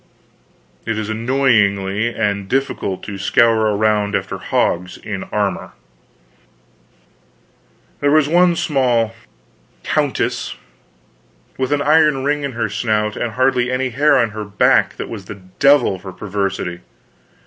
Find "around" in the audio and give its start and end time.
3.77-4.15